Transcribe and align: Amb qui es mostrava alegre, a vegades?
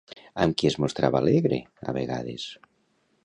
Amb 0.45 0.55
qui 0.61 0.69
es 0.69 0.77
mostrava 0.83 1.19
alegre, 1.19 1.61
a 1.93 1.97
vegades? 1.99 2.49